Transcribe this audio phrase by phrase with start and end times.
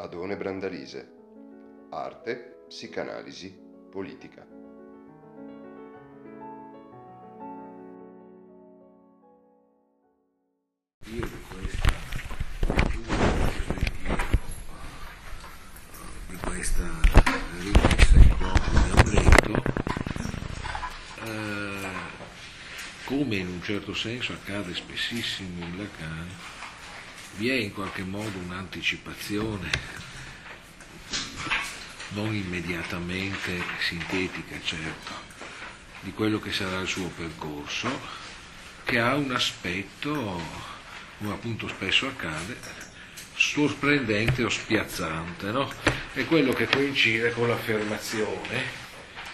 [0.00, 1.16] Adone Brandalise.
[1.90, 3.52] Arte, psicanalisi,
[3.90, 4.46] politica.
[11.06, 11.26] Io
[16.28, 16.84] di questa
[17.58, 19.62] rimessa in corpo di Amleto,
[21.24, 21.88] eh,
[23.04, 26.28] come in un certo senso accade spessissimo in Lacan,
[27.38, 29.70] vi è in qualche modo un'anticipazione
[32.10, 35.12] non immediatamente sintetica, certo,
[36.00, 37.88] di quello che sarà il suo percorso,
[38.84, 40.42] che ha un aspetto,
[41.18, 42.56] come appunto spesso accade,
[43.36, 45.70] sorprendente o spiazzante, no?
[46.14, 48.86] È quello che coincide con l'affermazione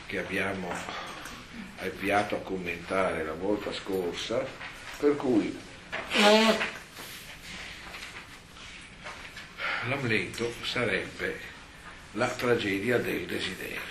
[0.07, 0.71] che abbiamo
[1.79, 4.45] avviato a commentare la volta scorsa,
[4.99, 5.57] per cui
[9.89, 11.39] l'Amleto sarebbe
[12.13, 13.83] la tragedia del desiderio.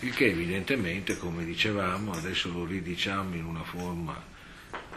[0.00, 4.22] Il che evidentemente, come dicevamo, adesso lo ridiciamo in una forma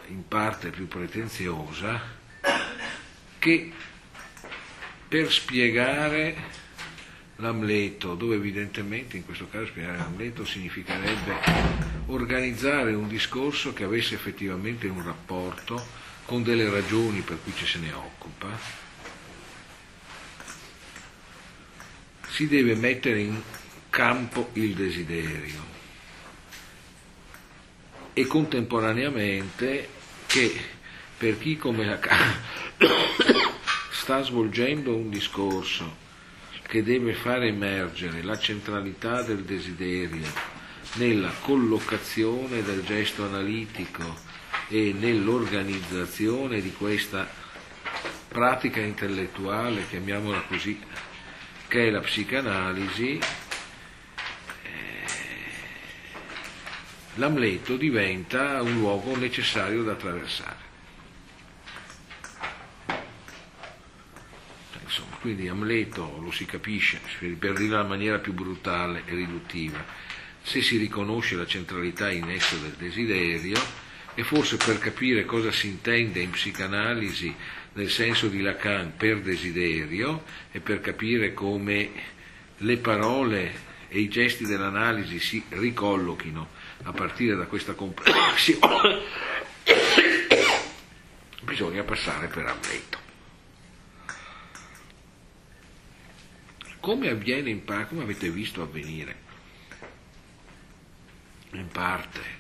[0.08, 2.00] in parte più pretenziosa,
[3.40, 3.72] che
[5.08, 6.60] per spiegare
[7.38, 11.40] l'Amleto, dove evidentemente in questo caso spiegare l'Amleto significherebbe
[12.08, 15.84] organizzare un discorso che avesse effettivamente un rapporto
[16.26, 18.91] con delle ragioni per cui ci se ne occupa,
[22.42, 23.40] si deve mettere in
[23.92, 25.64] campo il desiderio.
[28.14, 29.88] E contemporaneamente
[30.26, 30.60] che
[31.20, 32.00] per chi come la
[33.92, 35.98] sta svolgendo un discorso
[36.64, 40.26] che deve fare emergere la centralità del desiderio
[40.94, 44.18] nella collocazione del gesto analitico
[44.68, 47.30] e nell'organizzazione di questa
[48.30, 50.80] pratica intellettuale, chiamiamola così,
[51.72, 53.22] che è la psicanalisi, eh,
[57.16, 60.70] l'Amleto diventa un luogo necessario da attraversare.
[64.84, 67.00] Insomma, quindi Amleto lo si capisce,
[67.40, 69.82] per dirlo in maniera più brutale e riduttiva,
[70.42, 73.58] se si riconosce la centralità in esso del desiderio
[74.14, 77.34] e forse per capire cosa si intende in psicanalisi
[77.74, 81.92] nel senso di Lacan per desiderio e per capire come
[82.58, 86.48] le parole e i gesti dell'analisi si ricollochino
[86.84, 89.00] a partire da questa comprensione,
[91.44, 93.00] bisogna passare per Amleto.
[96.80, 99.30] Come avviene in parte, come avete visto avvenire
[101.52, 102.40] in parte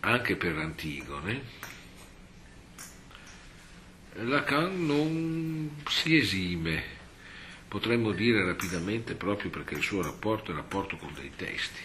[0.00, 1.42] anche per Antigone,
[4.20, 6.82] Lacan non si esime,
[7.68, 11.80] potremmo dire rapidamente proprio perché il suo rapporto è rapporto con dei testi,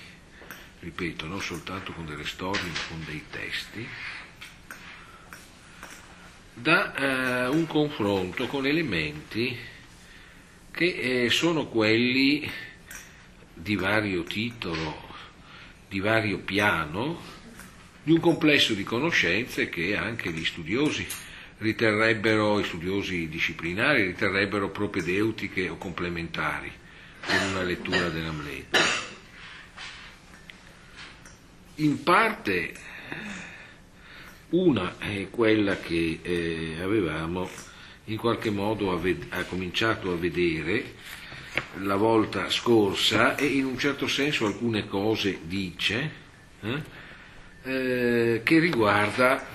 [0.80, 3.88] ripeto, non soltanto con delle storie, ma con dei testi,
[6.56, 9.56] da eh, un confronto con elementi
[10.72, 12.50] che eh, sono quelli
[13.54, 15.08] di vario titolo,
[15.88, 17.22] di vario piano,
[18.02, 21.08] di un complesso di conoscenze che anche gli studiosi
[21.64, 26.72] riterrebbero, i studiosi disciplinari riterrebbero propedeutiche o complementari
[27.26, 28.78] con una lettura dell'Amleto.
[31.76, 32.74] In parte
[34.50, 37.50] una è quella che eh, avevamo
[38.06, 40.96] in qualche modo aved- ha cominciato a vedere
[41.80, 46.12] la volta scorsa e in un certo senso alcune cose dice
[46.62, 46.82] eh,
[47.64, 49.53] eh, che riguarda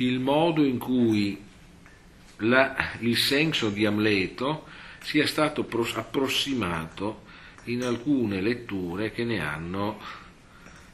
[0.00, 1.42] il modo in cui
[2.38, 4.66] la, il senso di Amleto
[5.02, 7.24] sia stato approssimato
[7.64, 10.00] in alcune letture che ne hanno,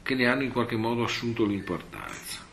[0.03, 2.45] che ne hanno in qualche modo assunto l'importanza.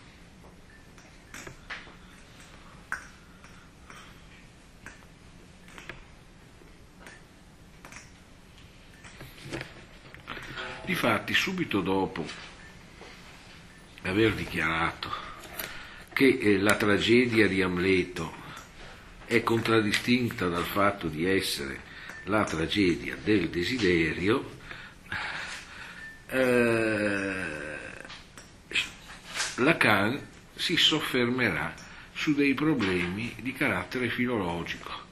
[10.85, 12.25] Difatti, subito dopo
[14.03, 15.24] aver dichiarato
[16.15, 18.33] che eh, la tragedia di Amleto
[19.27, 21.93] è contraddistinta dal fatto di essere
[22.25, 24.53] la tragedia del desiderio,
[26.29, 27.45] eh,
[29.57, 30.21] Lacan
[30.55, 31.75] si soffermerà
[32.13, 35.03] su dei problemi di carattere filologico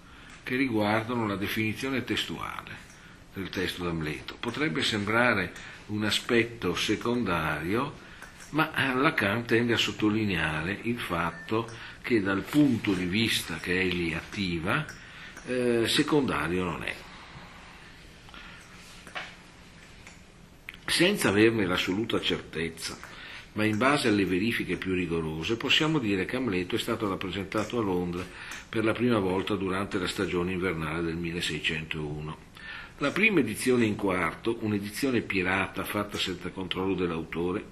[0.43, 2.91] che riguardano la definizione testuale
[3.35, 4.37] del testo d'Amleto.
[4.39, 5.53] Potrebbe sembrare
[5.87, 8.11] un aspetto secondario,
[8.53, 11.69] ma eh, Lacan tende a sottolineare il fatto
[12.03, 14.85] che dal punto di vista che egli attiva,
[15.47, 16.95] eh, secondario non è.
[20.85, 22.99] Senza averne l'assoluta certezza,
[23.53, 27.83] ma in base alle verifiche più rigorose, possiamo dire che Amleto è stato rappresentato a
[27.83, 28.25] Londra
[28.69, 32.51] per la prima volta durante la stagione invernale del 1601.
[32.99, 37.71] La prima edizione in quarto, un'edizione pirata fatta senza controllo dell'autore,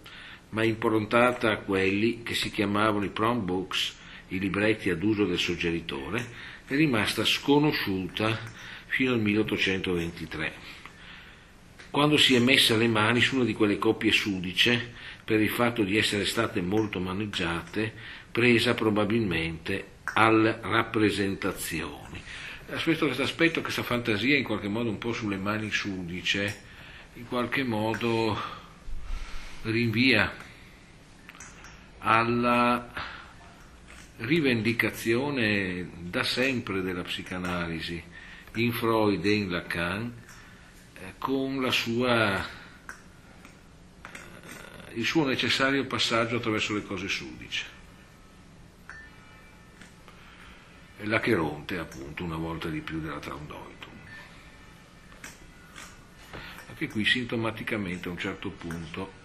[0.50, 3.96] ma improntata a quelli che si chiamavano i prom books,
[4.28, 6.24] i libretti ad uso del suggeritore,
[6.66, 8.38] è rimasta sconosciuta
[8.86, 10.52] fino al 1823,
[11.90, 14.92] quando si è messa le mani su una di quelle coppie sudice
[15.24, 17.92] per il fatto di essere state molto maneggiate,
[18.30, 22.22] presa probabilmente alle rappresentazioni.
[22.70, 26.62] Aspetto questo aspetto, questa fantasia in qualche modo un po' sulle mani sudice,
[27.14, 28.59] in qualche modo
[29.62, 30.32] rinvia
[31.98, 32.90] alla
[34.18, 38.02] rivendicazione da sempre della psicanalisi
[38.54, 40.12] in Freud e in Lacan
[40.94, 42.44] eh, con sua, eh,
[44.94, 47.78] il suo necessario passaggio attraverso le cose sudice.
[51.02, 53.92] L'Acheronte appunto una volta di più della Traundeutun.
[56.68, 59.19] Anche qui sintomaticamente a un certo punto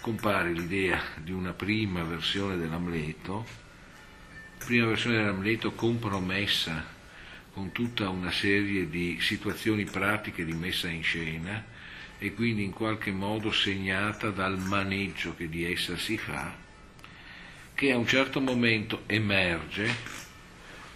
[0.00, 3.46] compare l'idea di una prima versione dell'Amleto.
[4.58, 6.84] Prima versione dell'Amleto compromessa
[7.52, 11.64] con tutta una serie di situazioni pratiche di messa in scena
[12.18, 16.54] e quindi in qualche modo segnata dal maneggio che di essa si fa,
[17.74, 19.92] che a un certo momento emerge,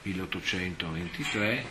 [0.03, 1.65] 1823,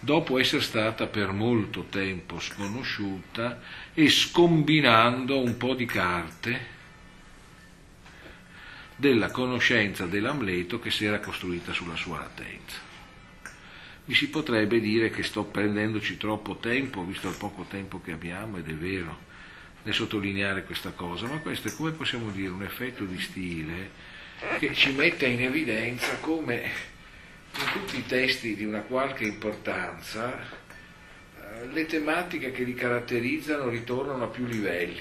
[0.00, 3.60] dopo essere stata per molto tempo sconosciuta
[3.98, 6.74] e scombinando un po' di carte
[8.94, 12.76] della conoscenza dell'Amleto che si era costruita sulla sua latenza.
[14.04, 18.58] Mi si potrebbe dire che sto prendendoci troppo tempo, visto il poco tempo che abbiamo,
[18.58, 19.18] ed è vero,
[19.84, 23.90] nel sottolineare questa cosa, ma questo è, come possiamo dire, un effetto di stile
[24.58, 26.70] che ci mette in evidenza come
[27.58, 30.64] in tutti i testi di una qualche importanza
[31.72, 35.00] le tematiche che li caratterizzano ritornano a più livelli.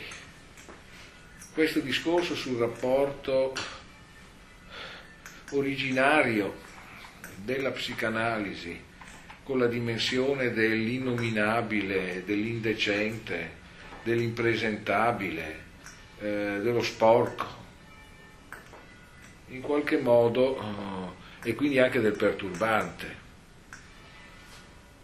[1.53, 3.53] Questo discorso sul rapporto
[5.51, 6.55] originario
[7.35, 8.83] della psicanalisi
[9.43, 13.63] con la dimensione dell'innominabile, dell'indecente,
[14.03, 15.63] dell'impresentabile,
[16.19, 17.63] eh, dello sporco,
[19.49, 20.59] in qualche modo,
[21.43, 23.23] eh, e quindi anche del perturbante,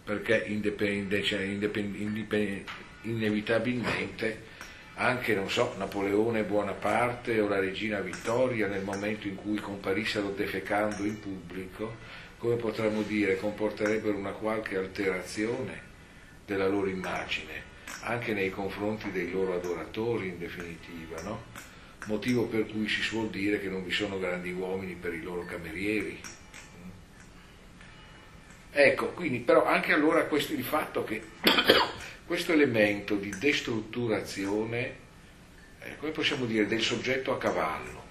[0.04, 2.64] perché indipende, cioè, indipende,
[3.04, 4.50] inevitabilmente
[4.96, 11.04] anche, non so, Napoleone Buonaparte o la regina Vittoria nel momento in cui comparissero defecando
[11.06, 11.96] in pubblico,
[12.38, 15.90] come potremmo dire, comporterebbero una qualche alterazione
[16.46, 17.64] della loro immagine,
[18.02, 21.46] anche nei confronti dei loro adoratori in definitiva, no?
[22.06, 25.46] Motivo per cui si suol dire che non vi sono grandi uomini per i loro
[25.46, 26.20] camerieri.
[28.74, 31.22] Ecco, quindi però anche allora questo il fatto che
[32.26, 34.96] questo elemento di destrutturazione,
[35.80, 38.02] eh, come possiamo dire, del soggetto a cavallo,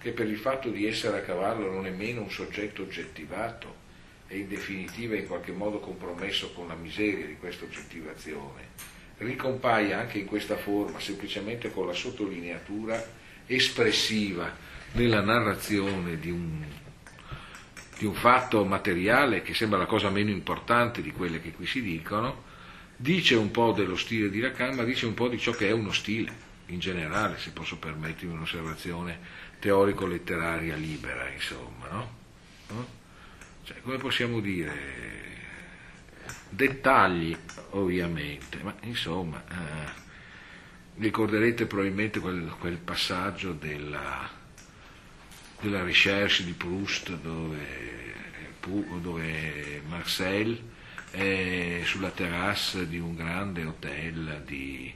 [0.00, 3.86] che per il fatto di essere a cavallo non è meno un soggetto oggettivato
[4.26, 8.68] e in definitiva in qualche modo compromesso con la miseria di questa oggettivazione,
[9.18, 13.02] ricompaia anche in questa forma, semplicemente con la sottolineatura
[13.46, 14.52] espressiva
[14.92, 16.64] nella narrazione di un,
[17.98, 21.82] di un fatto materiale che sembra la cosa meno importante di quelle che qui si
[21.82, 22.44] dicono,
[22.96, 25.72] dice un po' dello stile di Lacan, ma dice un po' di ciò che è
[25.72, 29.18] uno stile in generale, se posso permettermi un'osservazione
[29.58, 32.14] teorico-letteraria libera, insomma, no?
[32.68, 32.88] no?
[33.64, 35.06] Cioè, come possiamo dire?
[36.50, 37.36] Dettagli,
[37.70, 40.06] ovviamente, ma insomma, eh,
[40.98, 44.37] ricorderete probabilmente quel, quel passaggio della,
[45.60, 48.14] della recherche di Proust dove,
[49.00, 50.60] dove Marcel
[51.10, 54.92] è sulla terrazza di un grande hotel di,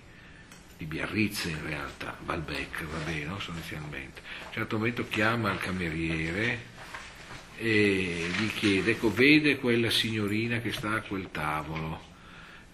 [0.77, 3.41] di Biarritz in realtà, Valbec, va bene, no?
[3.41, 4.21] sostanzialmente.
[4.21, 6.71] A un certo momento chiama il cameriere
[7.57, 12.11] e gli chiede, ecco, vede quella signorina che sta a quel tavolo,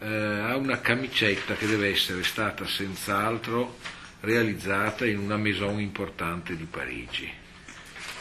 [0.00, 3.78] eh, ha una camicetta che deve essere stata senz'altro
[4.20, 7.37] realizzata in una maison importante di Parigi.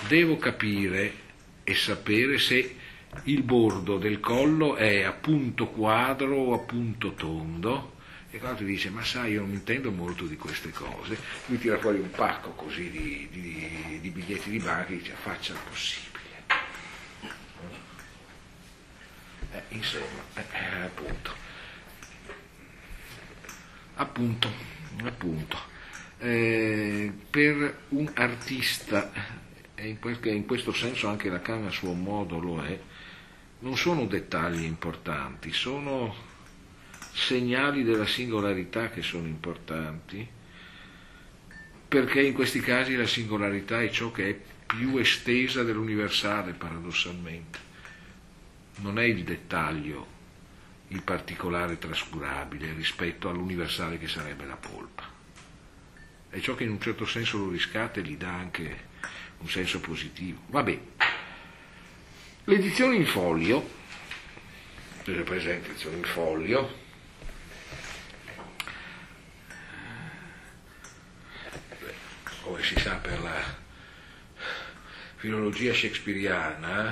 [0.06, 1.26] Devo capire
[1.64, 2.76] e sapere se
[3.24, 7.96] il bordo del collo è a punto quadro o a punto tondo
[8.30, 11.80] E quando ti dice, ma sai, io non intendo molto di queste cose, lui tira
[11.80, 16.26] fuori un pacco così di, di, di biglietti di banca e dice, faccia il possibile.
[19.54, 21.34] Eh, insomma, eh, eh appunto.
[23.96, 24.52] Appunto,
[25.04, 25.58] appunto.
[26.20, 29.10] Eh, per un artista,
[29.80, 32.80] e in, questo senso anche la canna a suo modo lo è,
[33.60, 36.16] non sono dettagli importanti, sono
[37.14, 40.28] segnali della singolarità che sono importanti,
[41.88, 47.60] perché in questi casi la singolarità è ciò che è più estesa dell'universale, paradossalmente.
[48.78, 50.08] Non è il dettaglio,
[50.88, 55.04] il particolare trascurabile rispetto all'universale che sarebbe la polpa.
[56.30, 58.87] È ciò che in un certo senso lo riscatta e gli dà anche
[59.40, 60.40] un senso positivo.
[60.48, 60.80] Vabbè,
[62.50, 63.62] L'edizione in folio,
[65.02, 66.76] avete presente l'edizione in folio,
[72.44, 73.44] come si sa per la
[75.18, 76.84] filologia shakespeariana,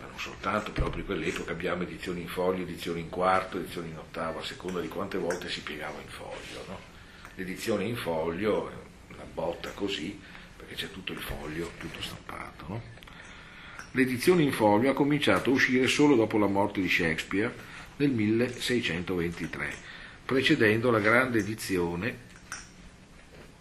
[0.00, 3.98] ma non soltanto, però per quell'epoca abbiamo edizioni in foglio, edizioni in quarto, edizioni in
[3.98, 6.64] ottavo, a seconda di quante volte si piegava in foglio.
[6.66, 6.80] No?
[7.34, 8.72] L'edizione in foglio
[9.08, 10.18] una botta così,
[10.64, 12.64] perché c'è tutto il foglio, tutto stampato.
[12.68, 12.82] No?
[13.92, 17.54] L'edizione in foglio ha cominciato a uscire solo dopo la morte di Shakespeare
[17.96, 19.74] nel 1623,
[20.24, 22.32] precedendo la grande edizione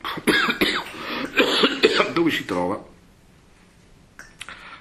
[2.13, 2.91] dove si trova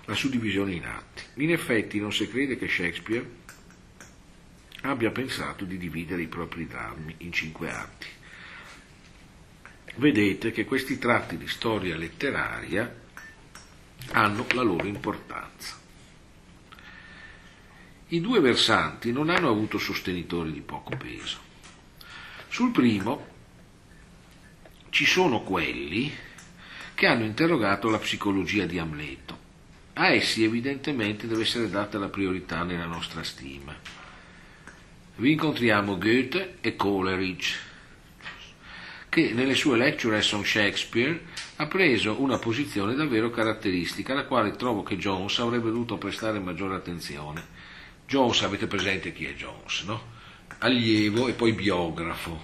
[0.05, 1.23] la suddivisione in atti.
[1.43, 3.41] In effetti non si crede che Shakespeare
[4.83, 8.07] abbia pensato di dividere i propri drammi in cinque atti.
[9.95, 13.01] Vedete che questi tratti di storia letteraria
[14.13, 15.79] hanno la loro importanza.
[18.09, 21.39] I due versanti non hanno avuto sostenitori di poco peso.
[22.49, 23.27] Sul primo
[24.91, 26.13] ci sono quelli
[26.95, 29.41] che hanno interrogato la psicologia di Amleto.
[29.95, 33.75] A essi evidentemente deve essere data la priorità nella nostra stima.
[35.17, 37.57] Vi incontriamo Goethe e Coleridge,
[39.13, 41.21] che nelle sue Lectures on Shakespeare
[41.57, 46.77] ha preso una posizione davvero caratteristica, alla quale trovo che Jones avrebbe dovuto prestare maggiore
[46.77, 47.47] attenzione.
[48.07, 50.03] Jones, avete presente chi è Jones, no?
[50.61, 52.41] Allievo e poi biografo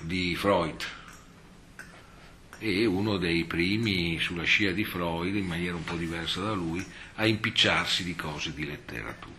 [0.00, 0.82] di Freud
[2.58, 6.84] e uno dei primi sulla scia di Freud, in maniera un po' diversa da lui,
[7.14, 9.37] a impicciarsi di cose di letteratura.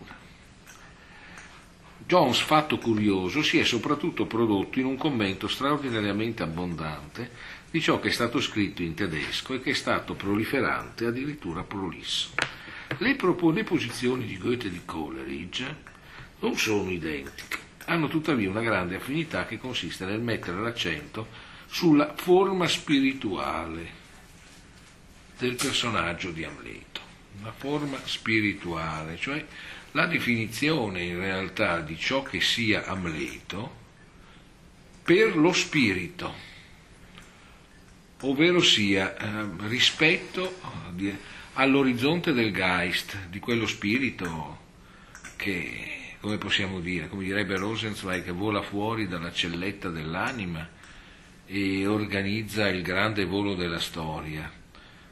[2.10, 7.30] Jones, fatto curioso, si è soprattutto prodotto in un commento straordinariamente abbondante
[7.70, 12.30] di ciò che è stato scritto in tedesco e che è stato proliferante, addirittura prolisso.
[12.98, 15.76] Le, propo- le posizioni di Goethe e di Coleridge
[16.40, 21.28] non sono identiche, hanno tuttavia una grande affinità che consiste nel mettere l'accento
[21.66, 23.88] sulla forma spirituale
[25.38, 27.00] del personaggio di Amleto,
[27.38, 29.46] una forma spirituale, cioè
[29.92, 33.78] la definizione in realtà di ciò che sia Amleto
[35.02, 36.32] per lo spirito,
[38.20, 40.60] ovvero sia eh, rispetto
[41.54, 44.58] all'orizzonte del Geist, di quello spirito
[45.34, 50.68] che, come possiamo dire, come direbbe Rosenzweig, vola fuori dalla celletta dell'anima
[51.46, 54.48] e organizza il grande volo della storia.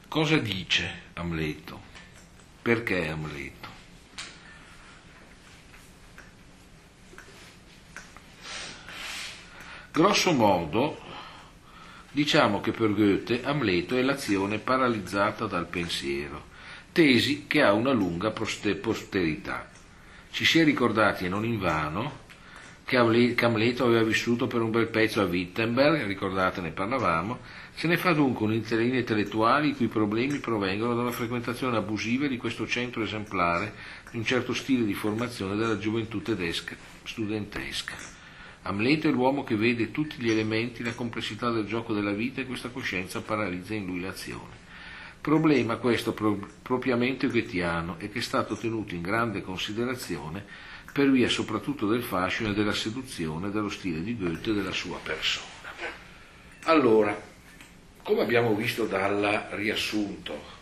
[0.07, 1.83] Cosa dice Amleto?
[2.63, 3.78] Perché Amleto?
[9.99, 10.97] Grosso modo,
[12.13, 16.45] diciamo che per Goethe Amleto è l'azione paralizzata dal pensiero,
[16.93, 19.69] tesi che ha una lunga posterità.
[20.31, 22.27] Ci si è ricordati, e non invano,
[22.85, 27.41] che Amleto aveva vissuto per un bel pezzo a Wittenberg, ricordate ne parlavamo,
[27.75, 32.69] se ne fa dunque un'interlinea intellettuali i cui problemi provengono dalla frequentazione abusiva di questo
[32.69, 33.75] centro esemplare
[34.13, 38.18] di un certo stile di formazione della gioventù tedesca studentesca.
[38.63, 42.47] Amleto è l'uomo che vede tutti gli elementi, la complessità del gioco della vita e
[42.47, 44.67] questa coscienza paralizza in lui l'azione.
[45.21, 50.45] Problema questo pro- propriamente goethiano e che è stato tenuto in grande considerazione
[50.93, 54.99] per via soprattutto del fascino e della seduzione dello stile di Goethe e della sua
[55.03, 55.47] persona.
[56.65, 57.17] Allora,
[58.03, 60.57] come abbiamo visto dal riassunto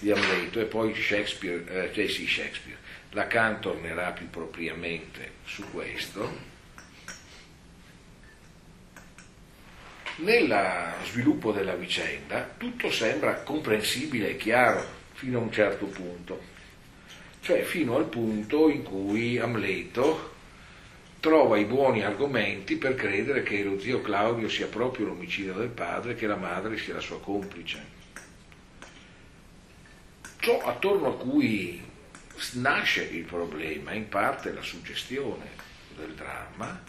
[0.00, 2.78] di Amleto e poi Shakespeare, eh, sì, Shakespeare,
[3.10, 6.48] Lacan tornerà più propriamente su questo.
[10.16, 16.40] Nel sviluppo della vicenda tutto sembra comprensibile e chiaro fino a un certo punto,
[17.40, 20.34] cioè fino al punto in cui Amleto
[21.20, 26.12] trova i buoni argomenti per credere che lo zio Claudio sia proprio l'omicidio del padre
[26.12, 27.98] e che la madre sia la sua complice.
[30.38, 31.88] Ciò attorno a cui
[32.52, 35.50] nasce il problema, in parte la suggestione
[35.96, 36.82] del dramma,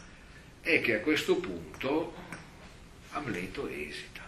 [0.61, 2.13] è che a questo punto
[3.13, 4.21] Amleto esita.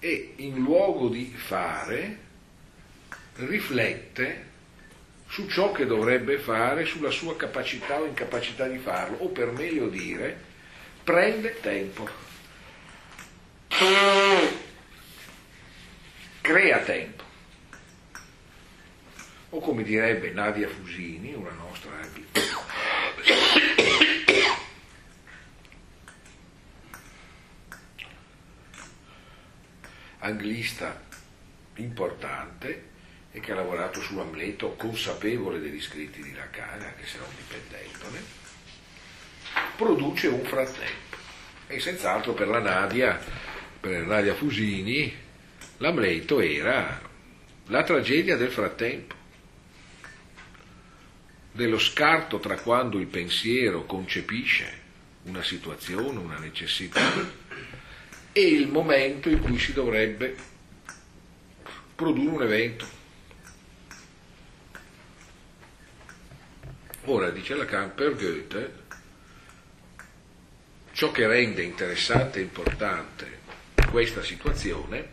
[0.00, 2.18] E in luogo di fare
[3.36, 4.52] riflette
[5.28, 9.88] su ciò che dovrebbe fare, sulla sua capacità o incapacità di farlo, o per meglio
[9.88, 10.36] dire,
[11.02, 12.08] prende tempo.
[16.40, 17.23] Crea tempo.
[19.54, 21.92] O come direbbe Nadia Fusini, una nostra
[30.18, 31.00] anglista
[31.76, 32.82] importante
[33.30, 38.22] e che ha lavorato su Amleto consapevole degli scritti di Lacan, anche se non dipendendone,
[39.76, 41.16] produce un frattempo.
[41.68, 43.20] E senz'altro per la Nadia,
[43.78, 45.16] per Nadia Fusini,
[45.76, 47.00] l'Amleto era
[47.68, 49.22] la tragedia del frattempo,
[51.54, 54.82] dello scarto tra quando il pensiero concepisce
[55.22, 57.12] una situazione, una necessità,
[58.32, 60.36] e il momento in cui si dovrebbe
[61.94, 62.86] produrre un evento.
[67.04, 68.82] Ora, dice Lacan, per Goethe,
[70.90, 73.38] ciò che rende interessante e importante
[73.88, 75.08] questa situazione,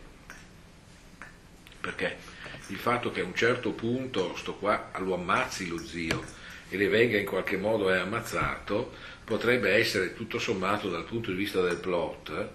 [1.80, 2.31] perché
[2.72, 6.24] il fatto che a un certo punto sto qua lo ammazzi lo zio
[6.68, 8.92] e le venga in qualche modo è ammazzato,
[9.24, 12.50] potrebbe essere tutto sommato dal punto di vista del plot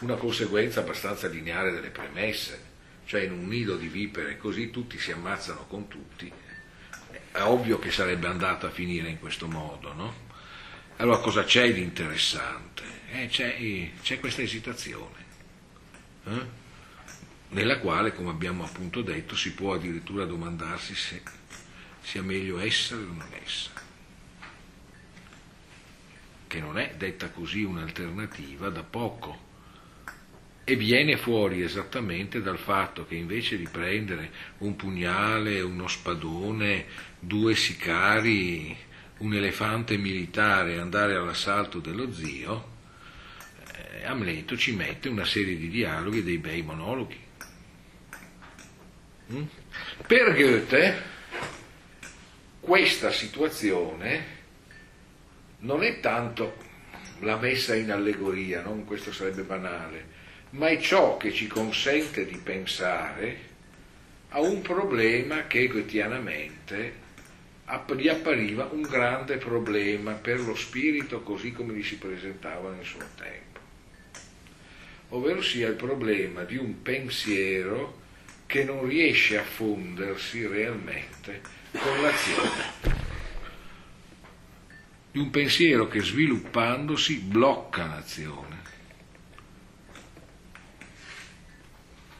[0.00, 2.58] una conseguenza abbastanza lineare delle premesse,
[3.04, 6.32] cioè in un nido di vipere così tutti si ammazzano con tutti
[7.32, 10.28] è ovvio che sarebbe andata a finire in questo modo, no?
[10.96, 12.82] Allora cosa c'è di interessante?
[13.12, 13.56] Eh, c'è,
[14.02, 15.24] c'è, questa esitazione,
[16.24, 16.58] eh?
[17.50, 21.22] Nella quale, come abbiamo appunto detto, si può addirittura domandarsi se
[22.00, 23.80] sia meglio essere o non essere,
[26.46, 29.48] che non è detta così un'alternativa da poco
[30.64, 36.86] e viene fuori esattamente dal fatto che invece di prendere un pugnale, uno spadone,
[37.18, 38.76] due sicari,
[39.18, 42.78] un elefante militare e andare all'assalto dello zio,
[43.74, 47.28] eh, Amleto ci mette una serie di dialoghi e dei bei monologhi.
[50.06, 51.02] Per Goethe
[52.58, 54.38] questa situazione
[55.58, 56.56] non è tanto
[57.20, 60.04] la messa in allegoria, non questo sarebbe banale,
[60.50, 63.48] ma è ciò che ci consente di pensare
[64.30, 67.08] a un problema che goetianamente
[67.96, 73.04] gli appariva un grande problema per lo spirito così come gli si presentava nel suo
[73.16, 73.60] tempo,
[75.10, 77.99] ovvero sia il problema di un pensiero
[78.50, 82.64] che non riesce a fondersi realmente con l'azione,
[85.12, 88.58] di un pensiero che sviluppandosi blocca l'azione.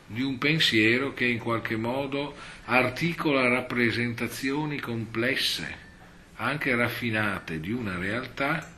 [0.07, 5.77] Di un pensiero che in qualche modo articola rappresentazioni complesse,
[6.37, 8.73] anche raffinate di una realtà,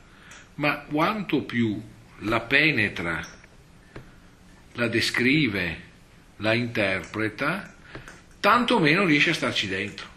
[0.55, 1.79] ma quanto più
[2.21, 3.23] la penetra,
[4.71, 5.91] la descrive,
[6.37, 7.73] la interpreta,
[8.39, 10.11] tanto meno riesce a starci dentro.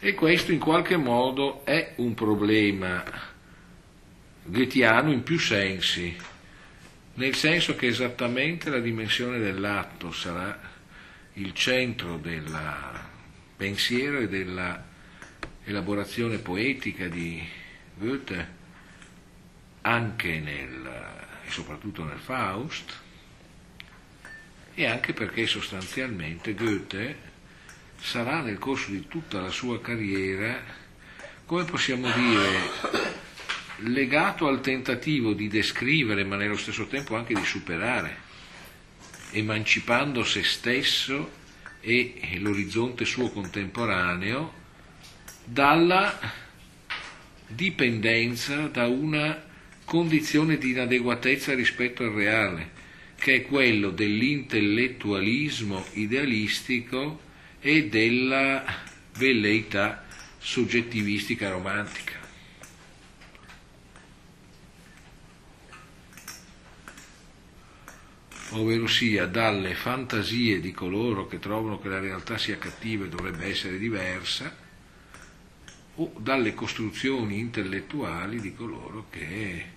[0.00, 3.02] E questo in qualche modo è un problema
[4.44, 6.16] goetiano in più sensi,
[7.14, 10.58] nel senso che esattamente la dimensione dell'atto sarà
[11.34, 12.56] il centro del
[13.56, 14.84] pensiero e della
[15.64, 17.42] elaborazione poetica di
[17.96, 18.56] Goethe
[19.82, 21.17] anche nel,
[21.48, 23.00] e soprattutto nel Faust
[24.74, 27.26] e anche perché sostanzialmente Goethe
[27.98, 30.62] sarà nel corso di tutta la sua carriera,
[31.46, 32.60] come possiamo dire,
[33.78, 38.16] legato al tentativo di descrivere, ma nello stesso tempo anche di superare,
[39.32, 41.36] emancipando se stesso
[41.80, 44.52] e l'orizzonte suo contemporaneo
[45.44, 46.20] dalla
[47.48, 49.46] dipendenza da una
[49.88, 52.72] condizione di inadeguatezza rispetto al reale,
[53.16, 57.20] che è quello dell'intellettualismo idealistico
[57.58, 58.64] e della
[59.16, 60.04] velleità
[60.38, 62.16] soggettivistica romantica.
[68.52, 73.44] ovvero sia dalle fantasie di coloro che trovano che la realtà sia cattiva e dovrebbe
[73.44, 74.56] essere diversa,
[75.96, 79.76] o dalle costruzioni intellettuali di coloro che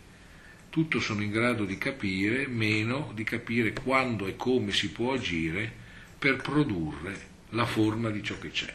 [0.71, 5.69] tutto sono in grado di capire, meno di capire quando e come si può agire
[6.17, 8.73] per produrre la forma di ciò che c'è.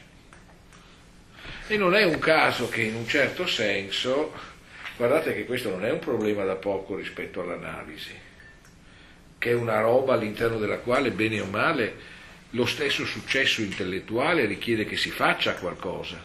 [1.68, 4.34] E non è un caso che in un certo senso,
[4.98, 8.12] guardate che questo non è un problema da poco rispetto all'analisi,
[9.38, 11.94] che è una roba all'interno della quale, bene o male,
[12.50, 16.22] lo stesso successo intellettuale richiede che si faccia qualcosa,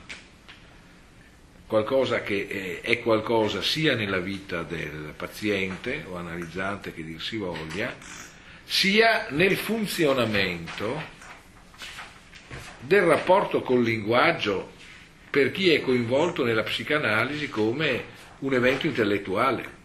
[1.71, 7.95] qualcosa che è qualcosa sia nella vita del paziente o analizzante che dir si voglia,
[8.65, 11.01] sia nel funzionamento
[12.81, 14.73] del rapporto col linguaggio
[15.29, 18.03] per chi è coinvolto nella psicanalisi come
[18.39, 19.79] un evento intellettuale.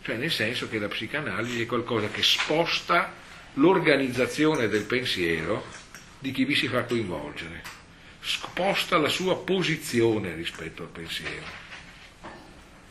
[0.00, 3.12] Cioè nel senso che la psicanalisi è qualcosa che sposta
[3.54, 5.66] l'organizzazione del pensiero
[6.18, 7.73] di chi vi si fa coinvolgere,
[8.26, 11.62] sposta la sua posizione rispetto al pensiero.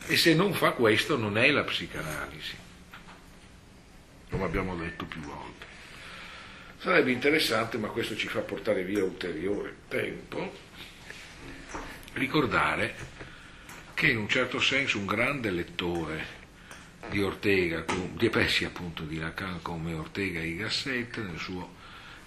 [0.05, 2.55] E se non fa questo non è la psicanalisi,
[4.29, 5.65] come abbiamo detto più volte.
[6.77, 10.53] Sarebbe interessante, ma questo ci fa portare via ulteriore tempo,
[12.13, 12.95] ricordare
[13.95, 16.41] che in un certo senso un grande lettore
[17.09, 21.81] di Ortega, di Pessi appunto di Lacan come Ortega y Gasset, nel suo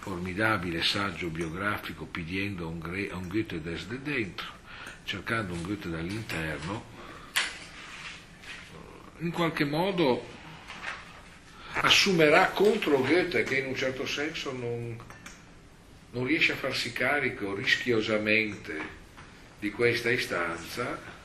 [0.07, 4.47] formidabile saggio biografico pidiendo a un, Gre- un Goethe desde dentro,
[5.03, 6.85] cercando un Goethe dall'interno,
[9.17, 10.25] in qualche modo
[11.73, 14.97] assumerà contro Goethe che in un certo senso non,
[16.11, 18.79] non riesce a farsi carico rischiosamente
[19.59, 21.15] di questa istanza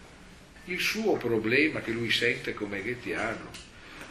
[0.65, 3.51] il suo problema che lui sente come goethiano,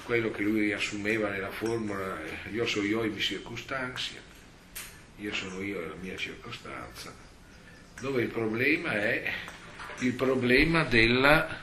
[0.03, 2.19] quello che lui riassumeva nella formula
[2.51, 4.30] io sono io e mi circostanzia,
[5.21, 7.13] io sono io e la mia circostanza,
[7.99, 9.31] dove il problema è
[9.99, 11.59] il problema della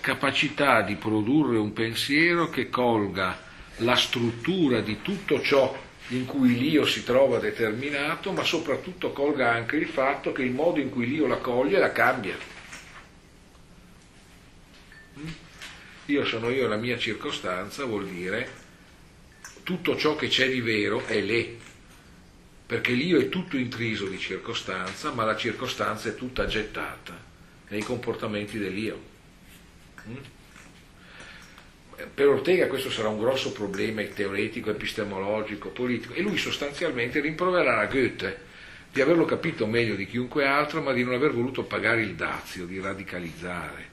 [0.00, 3.40] capacità di produrre un pensiero che colga
[3.78, 9.76] la struttura di tutto ciò in cui l'io si trova determinato, ma soprattutto colga anche
[9.76, 12.36] il fatto che il modo in cui l'io la coglie la cambia.
[16.06, 18.60] Io sono io, la mia circostanza vuol dire
[19.62, 21.58] tutto ciò che c'è di vero è lì,
[22.66, 27.18] perché l'io è tutto intriso di circostanza, ma la circostanza è tutta gettata
[27.68, 29.10] nei comportamenti dell'io.
[30.08, 30.16] Mm?
[32.14, 38.50] Per Ortega questo sarà un grosso problema teoretico, epistemologico, politico e lui sostanzialmente rimprovererà Goethe
[38.92, 42.66] di averlo capito meglio di chiunque altro, ma di non aver voluto pagare il dazio,
[42.66, 43.88] di radicalizzare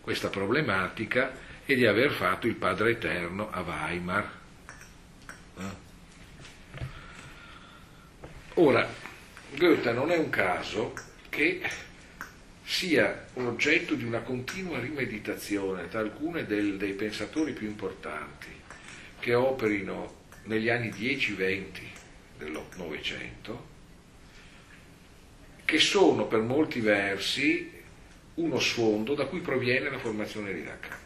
[0.00, 1.32] questa problematica
[1.64, 4.30] e di aver fatto il Padre Eterno a Weimar.
[5.58, 5.90] Eh?
[8.56, 8.86] Ora,
[9.54, 10.92] Goethe non è un caso
[11.30, 11.62] che
[12.62, 18.48] sia oggetto di una continua rimeditazione da alcuni dei pensatori più importanti
[19.20, 21.64] che operino negli anni 10-20
[22.36, 23.66] del Novecento,
[25.64, 27.70] che sono per molti versi
[28.34, 31.01] uno sfondo da cui proviene la formazione di Lacan.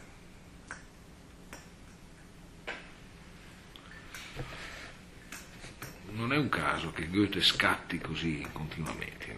[6.17, 9.37] Non è un caso che Goethe scatti così continuamente.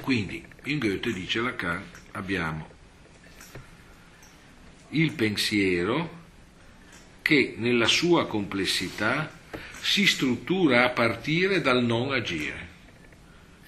[0.00, 2.68] Quindi in Goethe, dice Lacan, abbiamo
[4.90, 6.18] il pensiero
[7.22, 9.36] che nella sua complessità
[9.80, 12.68] si struttura a partire dal non agire,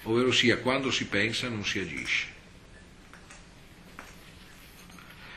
[0.03, 2.32] ovvero sia quando si pensa non si agisce.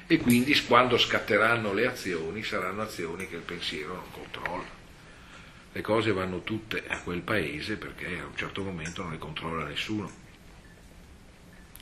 [0.06, 4.74] E quindi quando scatteranno le azioni saranno azioni che il pensiero non controlla.
[5.72, 9.64] Le cose vanno tutte a quel paese perché a un certo momento non le controlla
[9.64, 10.24] nessuno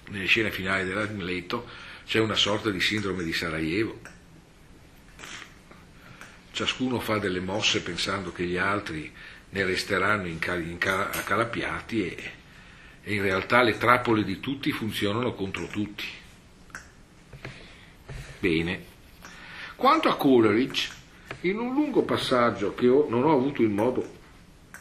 [0.08, 1.66] nelle scene finali dell'Amleto
[2.06, 4.00] c'è una sorta di sindrome di Sarajevo.
[6.52, 9.12] Ciascuno fa delle mosse pensando che gli altri
[9.50, 12.32] ne resteranno accalappiati e,
[13.02, 16.04] e in realtà le trappole di tutti funzionano contro tutti.
[18.44, 18.84] Bene.
[19.74, 20.90] Quanto a Coleridge,
[21.42, 24.06] in un lungo passaggio che ho, non ho avuto il modo,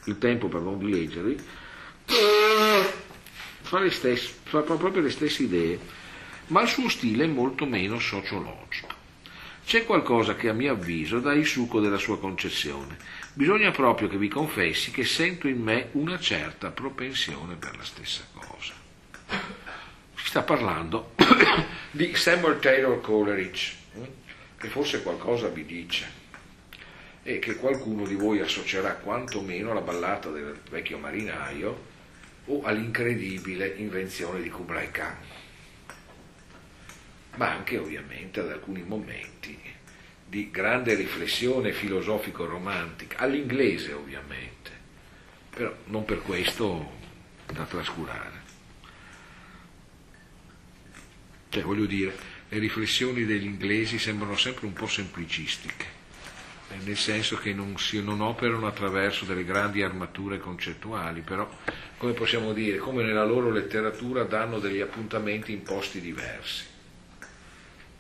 [0.04, 1.38] il tempo pardon, di leggere,
[3.62, 5.80] fa, stesse, fa proprio le stesse idee,
[6.48, 9.02] ma il suo stile è molto meno sociologico.
[9.66, 12.98] C'è qualcosa che a mio avviso dà il succo della sua concezione.
[13.32, 18.26] Bisogna proprio che vi confessi che sento in me una certa propensione per la stessa
[18.34, 19.63] cosa.
[20.34, 21.14] Sta parlando
[21.92, 24.04] di Samuel Taylor Coleridge, hm,
[24.58, 26.08] che forse qualcosa vi dice
[27.22, 31.86] e che qualcuno di voi associerà quantomeno alla ballata del vecchio marinaio
[32.46, 35.18] o all'incredibile invenzione di Kublai Khan,
[37.36, 39.56] ma anche ovviamente ad alcuni momenti
[40.26, 44.72] di grande riflessione filosofico-romantica, all'inglese ovviamente,
[45.52, 46.90] però non per questo
[47.54, 48.43] da trascurare.
[51.54, 52.16] Cioè, voglio dire,
[52.50, 56.02] le riflessioni degli inglesi sembrano sempre un po' semplicistiche
[56.84, 61.48] nel senso che non, si, non operano attraverso delle grandi armature concettuali, però
[61.98, 66.66] come possiamo dire, come nella loro letteratura danno degli appuntamenti imposti diversi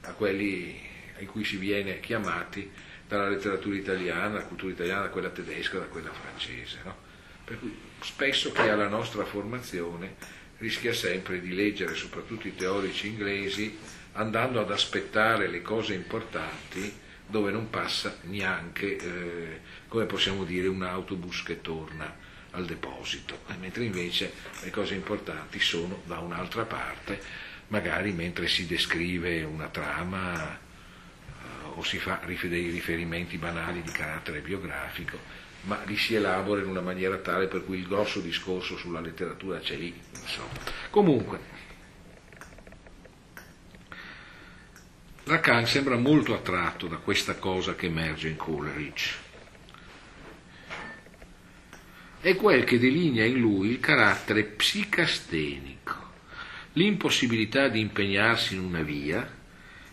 [0.01, 0.75] a quelli
[1.19, 2.67] in cui si viene chiamati
[3.07, 6.79] dalla letteratura italiana, dalla cultura italiana, da quella tedesca, da quella francese.
[6.83, 6.95] No?
[7.43, 13.07] Per cui spesso chi ha la nostra formazione rischia sempre di leggere soprattutto i teorici
[13.07, 13.77] inglesi
[14.13, 20.83] andando ad aspettare le cose importanti dove non passa neanche, eh, come possiamo dire, un
[20.83, 22.15] autobus che torna
[22.51, 27.19] al deposito, mentre invece le cose importanti sono da un'altra parte,
[27.67, 30.59] magari mentre si descrive una trama eh,
[31.75, 35.19] o si fa dei riferimenti banali di carattere biografico,
[35.63, 39.59] ma li si elabora in una maniera tale per cui il grosso discorso sulla letteratura
[39.59, 39.93] c'è lì.
[40.11, 40.51] Insomma.
[40.89, 41.39] Comunque,
[45.25, 49.21] Lacan sembra molto attratto da questa cosa che emerge in Coleridge.
[52.19, 56.11] È quel che delinea in lui il carattere psicastenico,
[56.73, 59.41] l'impossibilità di impegnarsi in una via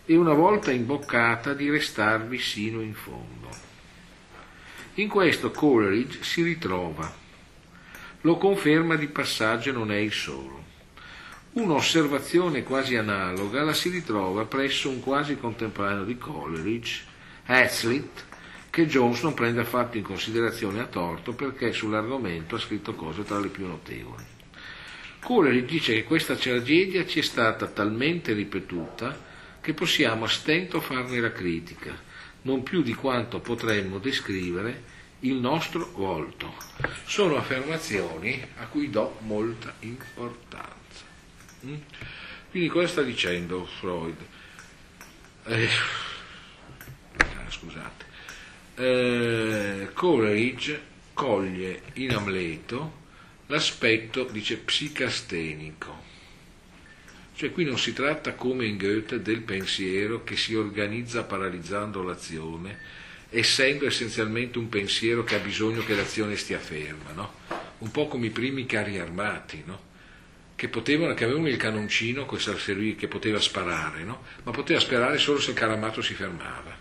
[0.05, 3.60] e una volta imboccata di restarvi sino in fondo.
[4.95, 7.09] In questo Coleridge si ritrova,
[8.21, 10.61] lo conferma di passaggio non è il solo.
[11.53, 17.05] Un'osservazione quasi analoga la si ritrova presso un quasi contemporaneo di Coleridge,
[17.45, 18.25] Hazlitt,
[18.69, 23.39] che Jones non prende affatto in considerazione a torto perché sull'argomento ha scritto cose tra
[23.39, 24.25] le più notevoli.
[25.21, 29.17] Coleridge dice che questa tragedia ci è stata talmente ripetuta
[29.61, 32.09] che possiamo a stento farne la critica,
[32.43, 36.53] non più di quanto potremmo descrivere il nostro volto.
[37.05, 41.05] Sono affermazioni a cui do molta importanza.
[41.65, 41.75] Mm?
[42.49, 44.15] Quindi cosa sta dicendo Freud?
[45.45, 45.69] Eh,
[47.17, 48.05] ah, scusate.
[48.75, 50.81] Eh, Coleridge
[51.13, 52.99] coglie in Amleto
[53.47, 56.09] l'aspetto, dice, psicastenico.
[57.41, 62.77] Cioè qui non si tratta come in Goethe del pensiero che si organizza paralizzando l'azione,
[63.31, 67.33] essendo essenzialmente un pensiero che ha bisogno che l'azione stia ferma, no?
[67.79, 69.81] Un po' come i primi carri armati, no?
[70.55, 74.21] che, potevano, che avevano il canoncino che poteva sparare, no?
[74.43, 76.77] ma poteva sparare solo se il caramato si fermava.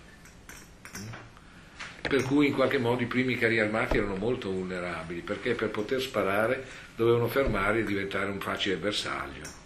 [2.03, 6.03] Per cui in qualche modo i primi carri armati erano molto vulnerabili, perché per poter
[6.03, 6.63] sparare
[6.95, 9.60] dovevano fermare e diventare un facile bersaglio.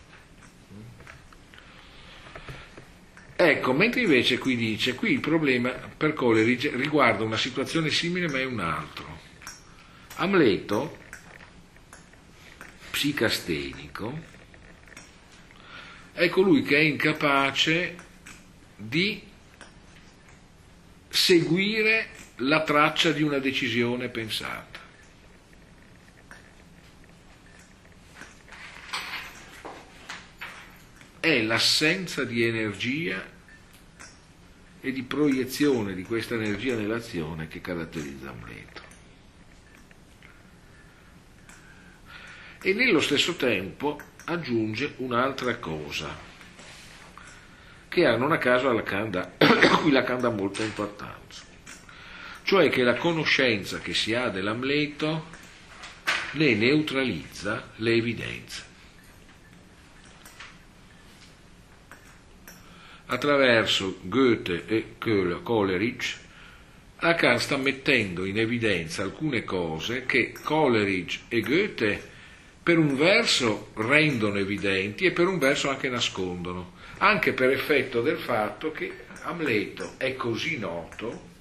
[3.36, 8.38] Ecco, mentre invece qui dice, qui il problema per Coleridge riguarda una situazione simile ma
[8.38, 9.20] è un altro.
[10.16, 10.98] Amleto
[12.90, 14.32] psicastenico
[16.12, 17.96] è colui che è incapace
[18.76, 19.20] di
[21.08, 24.78] seguire la traccia di una decisione pensata.
[31.24, 33.24] È l'assenza di energia
[34.78, 38.82] e di proiezione di questa energia nell'azione che caratterizza Amleto.
[42.60, 46.14] e nello stesso tempo aggiunge un'altra cosa,
[47.88, 48.82] che non a caso a
[49.78, 51.42] cui Lacan dà molta importanza,
[52.42, 55.26] cioè che la conoscenza che si ha dell'Amleto
[56.32, 58.73] ne neutralizza le evidenze.
[63.06, 64.94] Attraverso Goethe e
[65.42, 66.16] Coleridge,
[67.00, 72.12] Lacan sta mettendo in evidenza alcune cose che Coleridge e Goethe
[72.62, 78.16] per un verso rendono evidenti e per un verso anche nascondono, anche per effetto del
[78.16, 81.32] fatto che Amleto è così noto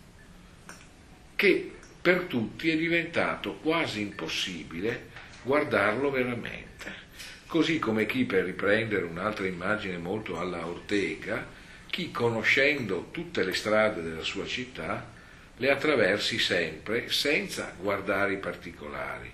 [1.36, 1.72] che
[2.02, 5.12] per tutti è diventato quasi impossibile
[5.44, 7.03] guardarlo veramente.
[7.54, 11.46] Così come chi, per riprendere un'altra immagine molto alla Ortega,
[11.86, 15.08] chi conoscendo tutte le strade della sua città
[15.58, 19.32] le attraversi sempre senza guardare i particolari,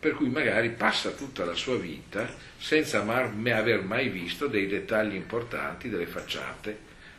[0.00, 2.28] per cui magari passa tutta la sua vita
[2.58, 6.76] senza aver mai visto dei dettagli importanti delle facciate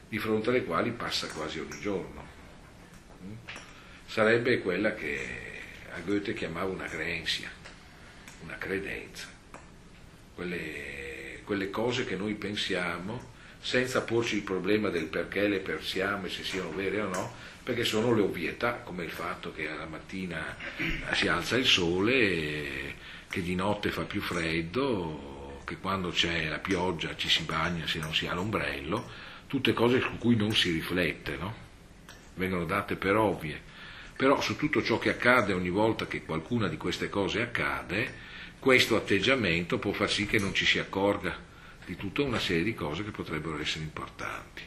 [0.09, 2.27] di fronte alle quali passa quasi ogni giorno.
[4.05, 5.17] Sarebbe quella che
[5.95, 7.47] a Goethe chiamava una creencia,
[8.43, 9.39] una credenza,
[10.36, 13.30] quelle, quelle cose che noi pensiamo
[13.62, 17.84] senza porci il problema del perché le pensiamo e se siano vere o no, perché
[17.84, 20.58] sono le ovvietà, come il fatto che alla mattina
[21.13, 22.96] si alza il sole,
[23.30, 28.00] che di notte fa più freddo, che quando c'è la pioggia ci si bagna se
[28.00, 29.10] non si ha l'ombrello,
[29.46, 31.70] tutte cose su cui non si riflette, no?
[32.36, 33.70] vengono date per ovvie.
[34.15, 38.30] Però su tutto ciò che accade ogni volta che qualcuna di queste cose accade,
[38.62, 41.36] questo atteggiamento può far sì che non ci si accorga
[41.84, 44.62] di tutta una serie di cose che potrebbero essere importanti.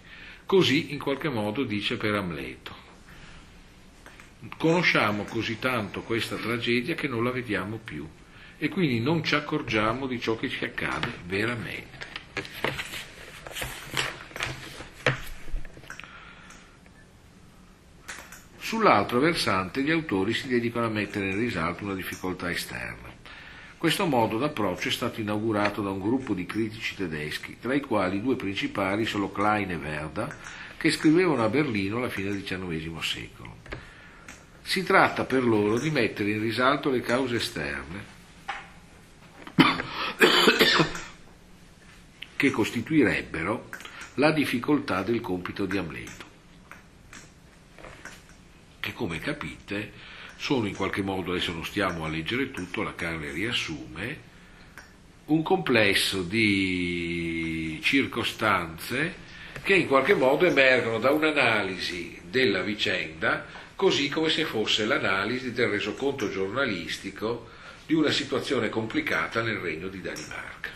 [0.45, 2.75] Così in qualche modo dice per Amleto.
[4.59, 8.05] Conosciamo così tanto questa tragedia che non la vediamo più
[8.59, 12.07] e quindi non ci accorgiamo di ciò che ci accade veramente.
[18.59, 23.14] Sull'altro versante gli autori si dedicano a mettere in risalto una difficoltà esterna.
[23.85, 28.17] Questo modo d'approccio è stato inaugurato da un gruppo di critici tedeschi, tra i quali
[28.17, 30.39] i due principali sono Klein e Werder,
[30.79, 33.59] che scrivevano a Berlino alla fine del XIX secolo.
[34.63, 38.05] Si tratta per loro di mettere in risalto le cause esterne
[42.37, 43.69] che costituirebbero
[44.15, 46.25] la difficoltà del compito di Amleto,
[48.81, 50.14] che come capite
[50.45, 54.19] sono in qualche modo, adesso non stiamo a leggere tutto, la Carne riassume,
[55.25, 59.15] un complesso di circostanze
[59.63, 65.69] che in qualche modo emergono da un'analisi della vicenda, così come se fosse l'analisi del
[65.69, 67.49] resoconto giornalistico
[67.87, 70.69] di una situazione complicata nel regno di Danimarca.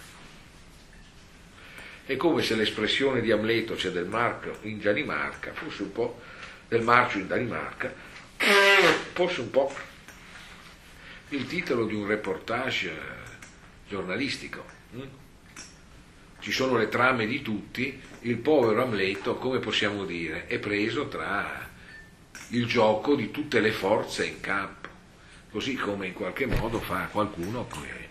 [2.06, 6.22] È come se l'espressione di Amleto, cioè del marco in Danimarca, fosse un po'
[6.68, 8.07] del marcio in Danimarca,
[9.12, 9.72] fosse un po'
[11.30, 12.92] il titolo di un reportage
[13.88, 14.64] giornalistico.
[14.92, 15.02] Hm?
[16.40, 21.68] Ci sono le trame di tutti, il povero Amleto, come possiamo dire, è preso tra
[22.50, 24.88] il gioco di tutte le forze in campo,
[25.50, 28.07] così come in qualche modo fa qualcuno che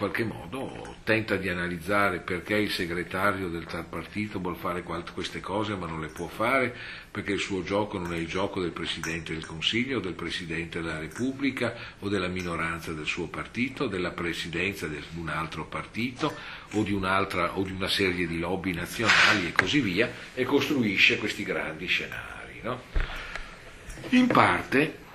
[0.00, 5.74] qualche modo tenta di analizzare perché il segretario del tal partito vuole fare queste cose
[5.74, 6.74] ma non le può fare,
[7.10, 10.98] perché il suo gioco non è il gioco del Presidente del Consiglio, del Presidente della
[10.98, 16.34] Repubblica o della minoranza del suo partito, della presidenza di un altro partito
[16.72, 21.42] o di, o di una serie di lobby nazionali e così via, e costruisce questi
[21.42, 22.60] grandi scenari.
[22.62, 22.80] No?
[24.08, 25.08] In parte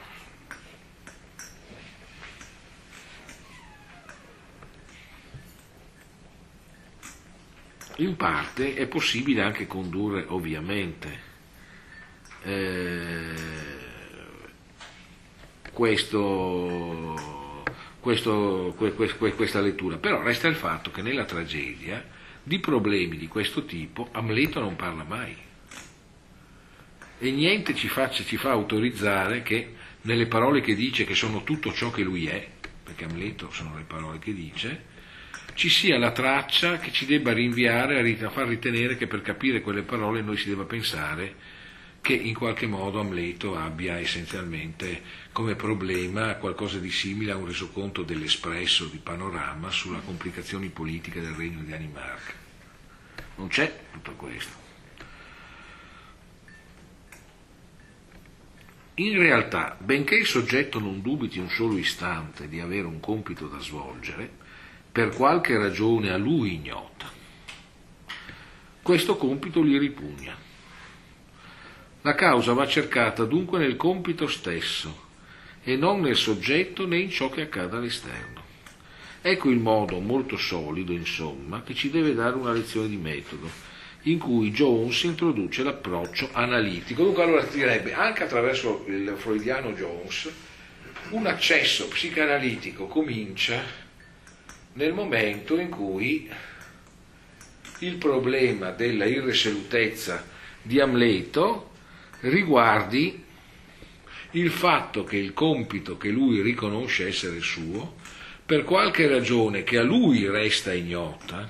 [7.98, 11.34] in parte è possibile anche condurre ovviamente.
[12.44, 13.34] Eh,
[15.72, 17.54] questo,
[18.00, 22.04] questo, que, que, questa lettura, però resta il fatto che nella tragedia
[22.44, 25.36] di problemi di questo tipo Amleto non parla mai.
[27.18, 31.74] E niente ci, faccia, ci fa autorizzare che nelle parole che dice che sono tutto
[31.74, 32.48] ciò che lui è,
[32.84, 34.94] perché Amleto sono le parole che dice,
[35.56, 39.84] ci sia la traccia che ci debba rinviare a far ritenere che per capire quelle
[39.84, 41.64] parole noi si debba pensare
[42.02, 48.04] che in qualche modo Amleto abbia essenzialmente come problema qualcosa di simile a un resoconto
[48.04, 52.34] dell'espresso di panorama sulla complicazioni politiche del regno di Danimarca.
[53.38, 54.64] Non c'è tutto questo.
[58.96, 63.60] In realtà, benché il soggetto non dubiti un solo istante di avere un compito da
[63.60, 64.44] svolgere,
[64.96, 67.12] per qualche ragione a lui ignota.
[68.82, 70.34] Questo compito gli ripugna.
[72.00, 75.08] La causa va cercata dunque nel compito stesso
[75.66, 78.42] e non nel soggetto né in ciò che accade all'esterno.
[79.22, 83.50] Ecco il modo molto solido, insomma, che ci deve dare una lezione di metodo,
[84.04, 87.04] in cui Jones introduce l'approccio analitico.
[87.04, 90.32] Dunque allora direbbe, anche attraverso il freudiano Jones,
[91.10, 93.84] un accesso psicanalitico comincia
[94.76, 96.30] nel momento in cui
[97.80, 100.26] il problema della irresolutezza
[100.62, 101.72] di Amleto
[102.22, 103.24] riguardi
[104.32, 107.96] il fatto che il compito che lui riconosce essere suo,
[108.46, 111.50] per qualche ragione che a lui resta ignota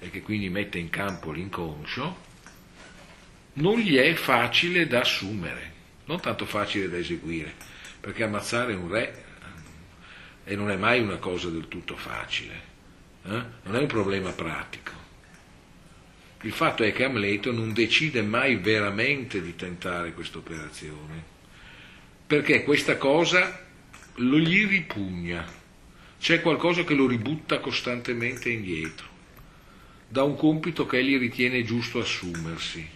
[0.00, 2.26] e che quindi mette in campo l'inconscio,
[3.54, 5.72] non gli è facile da assumere,
[6.06, 7.54] non tanto facile da eseguire,
[8.00, 9.26] perché ammazzare un re
[10.48, 12.54] e non è mai una cosa del tutto facile,
[13.24, 13.42] eh?
[13.64, 14.92] non è un problema pratico.
[16.40, 21.22] Il fatto è che Amleto non decide mai veramente di tentare questa operazione,
[22.26, 23.62] perché questa cosa
[24.14, 25.44] lo gli ripugna,
[26.18, 29.06] c'è qualcosa che lo ributta costantemente indietro,
[30.08, 32.88] da un compito che egli ritiene giusto assumersi.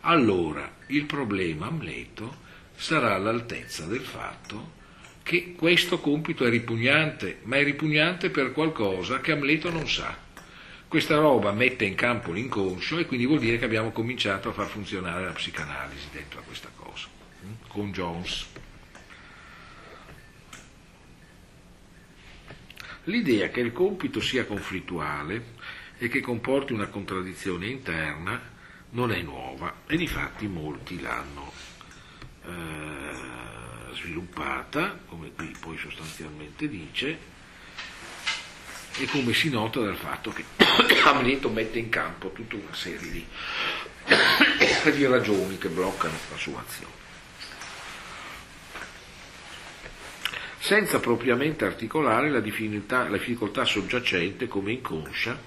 [0.00, 2.42] Allora il problema Amleto
[2.76, 4.82] sarà all'altezza del fatto
[5.24, 10.14] che questo compito è ripugnante, ma è ripugnante per qualcosa che Amleto non sa.
[10.86, 14.66] Questa roba mette in campo l'inconscio e quindi vuol dire che abbiamo cominciato a far
[14.66, 17.08] funzionare la psicanalisi dentro a questa cosa,
[17.40, 17.68] hm?
[17.68, 18.46] con Jones.
[23.04, 25.52] L'idea che il compito sia conflittuale
[25.96, 28.52] e che comporti una contraddizione interna
[28.90, 31.50] non è nuova e difatti molti l'hanno
[32.44, 32.93] eh,
[34.04, 37.32] sviluppata, come qui poi sostanzialmente dice,
[38.96, 40.44] e come si nota dal fatto che
[41.04, 43.26] Amleto mette in campo tutta una serie di,
[44.94, 47.02] di ragioni che bloccano la sua azione.
[50.58, 55.38] Senza propriamente articolare la difficoltà, la difficoltà soggiacente come inconscia,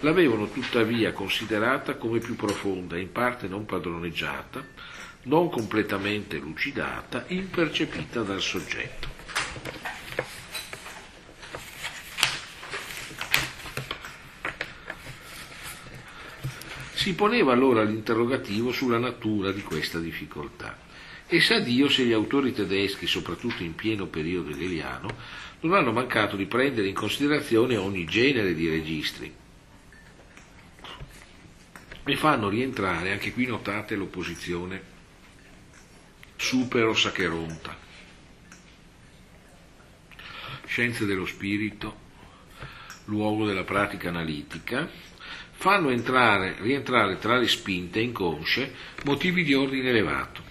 [0.00, 4.64] l'avevano tuttavia considerata come più profonda e in parte non padroneggiata,
[5.22, 9.08] non completamente lucidata, impercepita dal soggetto.
[16.94, 20.76] Si poneva allora l'interrogativo sulla natura di questa difficoltà
[21.26, 25.08] e sa Dio se gli autori tedeschi, soprattutto in pieno periodo hegeliano,
[25.60, 29.34] non hanno mancato di prendere in considerazione ogni genere di registri
[32.04, 34.89] e fanno rientrare, anche qui notate l'opposizione
[36.40, 37.76] supero Sacheronta.
[40.64, 41.98] Scienze dello spirito,
[43.04, 44.88] luogo della pratica analitica,
[45.50, 48.74] fanno entrare, rientrare tra le spinte inconsce
[49.04, 50.42] motivi di ordine elevato,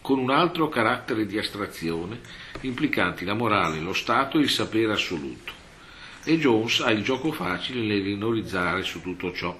[0.00, 2.20] con un altro carattere di astrazione,
[2.62, 5.52] implicanti la morale, lo Stato e il sapere assoluto.
[6.24, 9.54] E Jones ha il gioco facile nell'inorizzare su tutto ciò.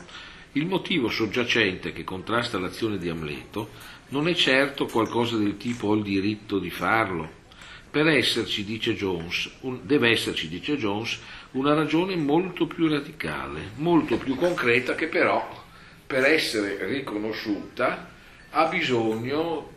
[0.52, 5.94] Il motivo soggiacente che contrasta l'azione di Amleto non è certo qualcosa del tipo ho
[5.94, 7.40] il diritto di farlo.
[7.90, 11.18] Per esserci, dice Jones, un, deve esserci, dice Jones,
[11.52, 15.64] una ragione molto più radicale, molto più concreta che però,
[16.06, 18.10] per essere riconosciuta,
[18.50, 19.70] ha bisogno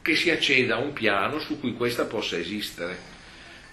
[0.00, 3.10] che si acceda a un piano su cui questa possa esistere.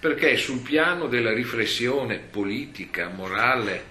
[0.00, 3.84] Perché sul piano della riflessione politica, morale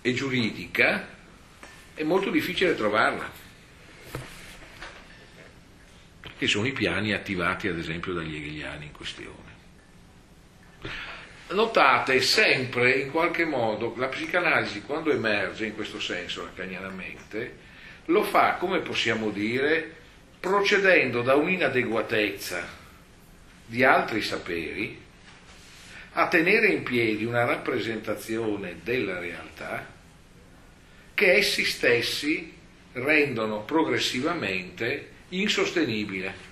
[0.00, 1.06] e giuridica
[1.92, 3.41] è molto difficile trovarla
[6.42, 9.50] che sono i piani attivati ad esempio dagli hegeliani in questione.
[11.50, 17.58] Notate sempre in qualche modo la psicanalisi quando emerge in questo senso lacanianamente
[18.06, 19.88] lo fa, come possiamo dire,
[20.40, 22.66] procedendo da un'inadeguatezza
[23.64, 25.00] di altri saperi
[26.14, 29.86] a tenere in piedi una rappresentazione della realtà
[31.14, 32.52] che essi stessi
[32.94, 36.50] rendono progressivamente insostenibile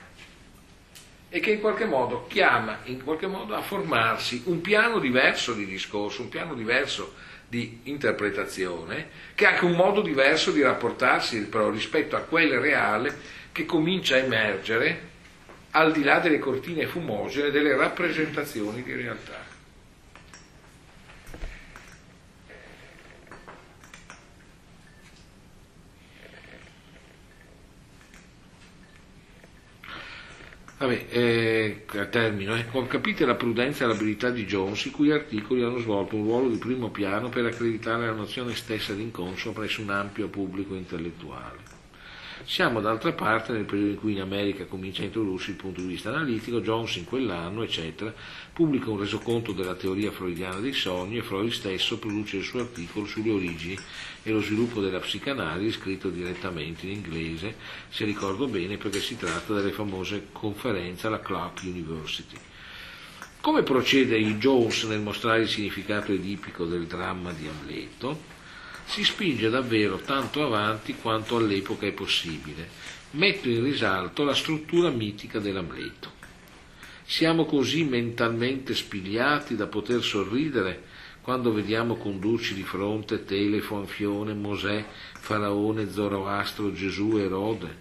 [1.28, 5.64] e che in qualche modo chiama in qualche modo a formarsi un piano diverso di
[5.64, 7.14] discorso, un piano diverso
[7.46, 13.16] di interpretazione, che ha anche un modo diverso di rapportarsi però rispetto a quel reale
[13.52, 15.08] che comincia a emergere
[15.72, 19.49] al di là delle cortine fumogene delle rappresentazioni di realtà.
[30.80, 32.56] Vabbè, eh, termino.
[32.56, 32.64] Eh.
[32.86, 36.56] Capite la prudenza e l'abilità di Jones, i cui articoli hanno svolto un ruolo di
[36.56, 41.79] primo piano per accreditare la nozione stessa di inconscio presso un ampio pubblico intellettuale.
[42.50, 45.86] Siamo d'altra parte nel periodo in cui in America comincia a introdursi il punto di
[45.86, 48.12] vista analitico, Jones in quell'anno, eccetera,
[48.52, 53.06] pubblica un resoconto della teoria freudiana dei sogni e Freud stesso produce il suo articolo
[53.06, 53.78] sulle origini
[54.24, 57.54] e lo sviluppo della psicanalisi, scritto direttamente in inglese,
[57.88, 62.36] se ricordo bene, perché si tratta delle famose conferenze alla Clark University.
[63.40, 68.29] Come procede Jones nel mostrare il significato edipico del dramma di Amleto?
[68.90, 72.68] Si spinge davvero tanto avanti quanto all'epoca è possibile.
[73.12, 76.10] Metto in risalto la struttura mitica dell'Amleto.
[77.04, 80.82] Siamo così mentalmente spigliati da poter sorridere
[81.20, 84.84] quando vediamo condurci di fronte Telefo, Anfione, Mosè,
[85.20, 87.76] Faraone, Zoroastro, Gesù, Erode.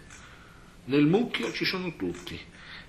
[0.86, 2.39] Nel mucchio ci sono tutti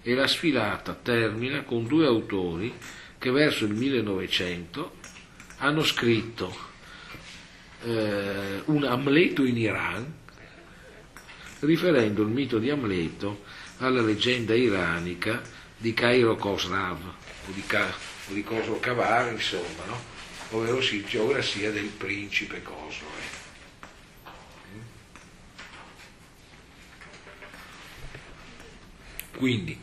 [0.03, 2.71] e la sfilata termina con due autori
[3.17, 4.93] che verso il 1900
[5.57, 6.69] hanno scritto
[7.83, 10.13] eh, un Amleto in Iran,
[11.61, 13.45] riferendo il mito di Amleto
[13.79, 15.43] alla leggenda iranica
[15.77, 17.95] di Cairo Khosrav, o di, Ca-
[18.29, 19.99] o di Khosrow Cavar, insomma, no?
[20.51, 23.09] ovvero sì, geografia del principe Khosrow.
[23.09, 23.39] Eh.
[29.37, 29.79] Quindi,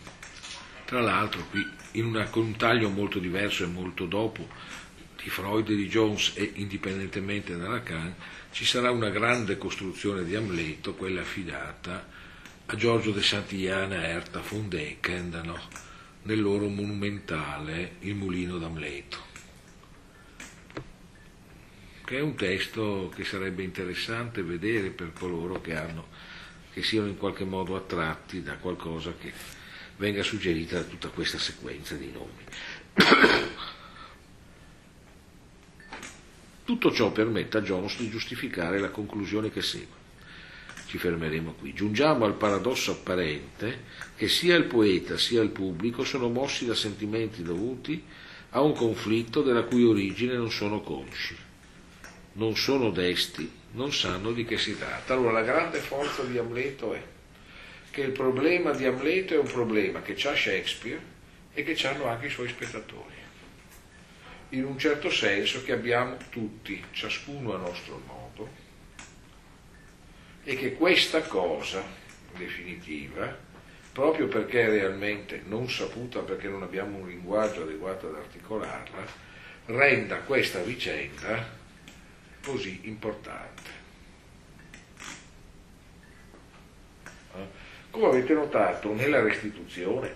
[0.85, 1.65] tra l'altro, qui
[2.01, 4.47] una, con un taglio molto diverso e molto dopo
[5.21, 8.15] di Freud e di Jones e indipendentemente da Lacan,
[8.51, 12.07] ci sarà una grande costruzione di Amleto, quella affidata
[12.65, 15.59] a Giorgio de Santillana Erta von Decken no?
[16.23, 19.17] nel loro monumentale Il mulino d'Amleto,
[22.03, 26.07] che è un testo che sarebbe interessante vedere per coloro che hanno
[26.77, 29.33] che siano in qualche modo attratti da qualcosa che
[29.95, 32.43] venga suggerita da tutta questa sequenza di nomi.
[36.67, 39.95] Tutto ciò permette a Jones di giustificare la conclusione che segue.
[40.87, 41.73] Ci fermeremo qui.
[41.73, 43.83] Giungiamo al paradosso apparente
[44.17, 48.03] che sia il poeta sia il pubblico sono mossi da sentimenti dovuti
[48.49, 51.37] a un conflitto della cui origine non sono consci.
[52.33, 55.13] Non sono desti non sanno di che si tratta.
[55.13, 57.01] Allora la grande forza di Amleto è
[57.91, 60.99] che il problema di Amleto è un problema che ha Shakespeare
[61.53, 63.26] e che hanno anche i suoi spettatori.
[64.49, 68.49] In un certo senso che abbiamo tutti, ciascuno a nostro modo,
[70.43, 71.83] e che questa cosa
[72.37, 73.35] definitiva,
[73.91, 79.05] proprio perché è realmente non saputa, perché non abbiamo un linguaggio adeguato ad articolarla,
[79.65, 81.45] renda questa vicenda
[82.41, 83.69] così importante.
[87.35, 87.47] Eh?
[87.89, 90.15] Come avete notato, nella restituzione,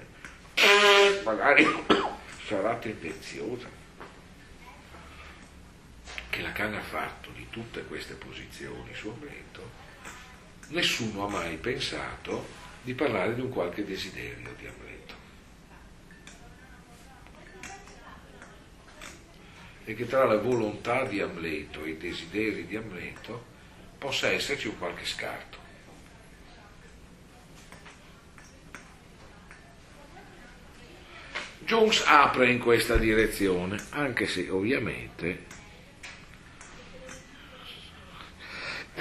[1.26, 1.66] magari
[2.46, 3.81] sarà tendenziosa,
[6.32, 9.70] che Lacan ha fatto di tutte queste posizioni su Amleto,
[10.70, 12.48] nessuno ha mai pensato
[12.82, 14.92] di parlare di un qualche desiderio di Amleto.
[19.84, 23.44] e che tra la volontà di Amleto e i desideri di Amleto
[23.98, 25.58] possa esserci un qualche scarto.
[31.60, 35.51] Jones apre in questa direzione, anche se ovviamente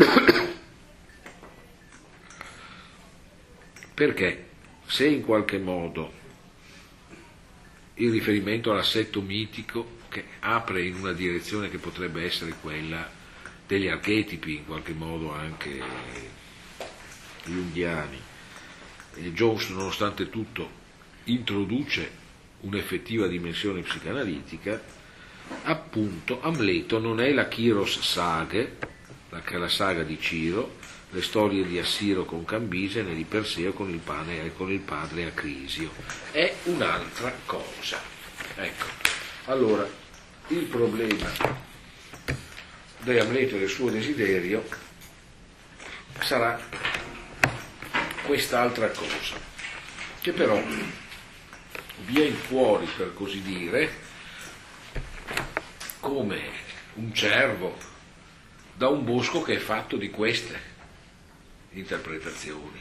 [3.94, 4.48] perché
[4.86, 6.18] se in qualche modo
[7.94, 13.08] il riferimento all'assetto mitico che apre in una direzione che potrebbe essere quella
[13.66, 15.80] degli archetipi, in qualche modo anche
[17.44, 18.20] junghiani.
[19.32, 20.68] Jones, nonostante tutto,
[21.24, 22.10] introduce
[22.60, 24.82] un'effettiva dimensione psicanalitica,
[25.64, 28.76] appunto Amleto non è la Chiros Sage,
[29.30, 30.76] la, la saga di Ciro,
[31.10, 34.80] le storie di Assiro con Cambise né di Perseo con il, pane, e con il
[34.80, 35.90] padre Acrisio,
[36.30, 38.00] è un'altra cosa.
[38.56, 38.86] Ecco.
[39.46, 39.88] Allora,
[40.48, 41.30] il problema
[43.02, 44.66] di Amleto e del suo desiderio
[46.20, 46.60] sarà
[48.24, 49.36] quest'altra cosa,
[50.20, 50.62] che però
[52.06, 54.08] viene fuori, per così dire,
[56.00, 56.40] come
[56.94, 57.89] un cervo
[58.80, 60.58] da un bosco che è fatto di queste
[61.72, 62.80] interpretazioni,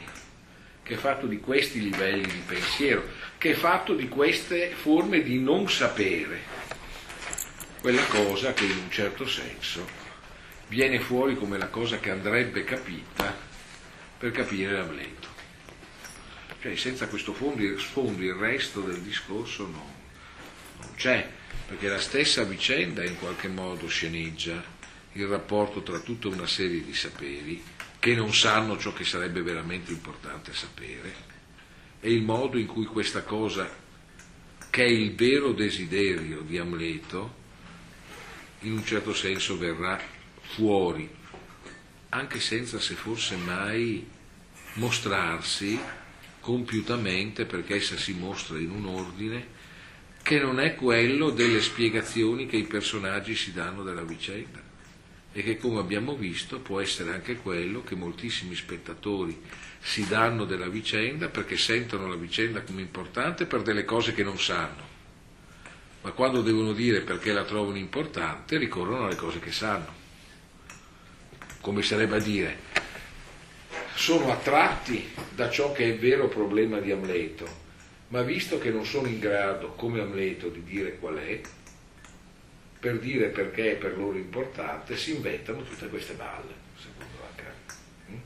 [0.82, 3.04] che è fatto di questi livelli di pensiero,
[3.36, 6.40] che è fatto di queste forme di non sapere
[7.82, 9.86] quella cosa che in un certo senso
[10.68, 13.36] viene fuori come la cosa che andrebbe capita
[14.16, 15.28] per capire l'Amleto.
[16.62, 19.94] Cioè senza questo fondo, sfondo il resto del discorso no,
[20.80, 21.28] non c'è,
[21.68, 24.78] perché la stessa vicenda in qualche modo sceneggia
[25.12, 27.62] il rapporto tra tutta una serie di saperi
[27.98, 31.28] che non sanno ciò che sarebbe veramente importante sapere
[32.00, 33.68] e il modo in cui questa cosa,
[34.70, 37.38] che è il vero desiderio di Amleto,
[38.60, 40.00] in un certo senso verrà
[40.40, 41.08] fuori,
[42.10, 44.08] anche senza se forse mai
[44.74, 45.78] mostrarsi
[46.40, 49.58] compiutamente, perché essa si mostra in un ordine
[50.22, 54.69] che non è quello delle spiegazioni che i personaggi si danno della vicenda
[55.32, 59.40] e che come abbiamo visto può essere anche quello che moltissimi spettatori
[59.80, 64.38] si danno della vicenda perché sentono la vicenda come importante per delle cose che non
[64.38, 64.90] sanno
[66.02, 69.98] ma quando devono dire perché la trovano importante ricorrono alle cose che sanno.
[71.60, 72.58] Come sarebbe a dire,
[73.94, 77.46] sono attratti da ciò che è il vero problema di Amleto,
[78.08, 81.40] ma visto che non sono in grado, come Amleto, di dire qual è,
[82.80, 87.52] per dire perché è per loro importante, si inventano tutte queste balle, secondo Lacan.
[88.10, 88.18] Mm?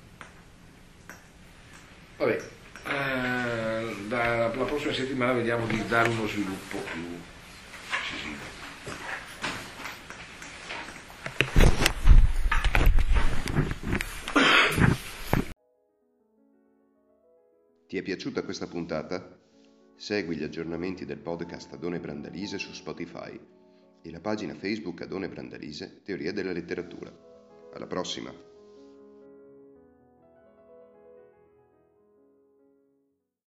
[2.18, 2.42] Vabbè,
[2.86, 7.02] eh, da, la prossima settimana vediamo di dare uno sviluppo più
[7.90, 8.52] incisivo.
[17.88, 19.36] Ti è piaciuta questa puntata?
[19.96, 23.62] Segui gli aggiornamenti del podcast Adone Brandalise su Spotify
[24.06, 27.10] e la pagina Facebook Adone Brandalise Teoria della letteratura.
[27.72, 28.53] Alla prossima!